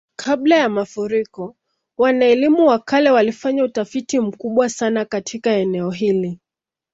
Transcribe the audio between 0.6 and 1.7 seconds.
mafuriko,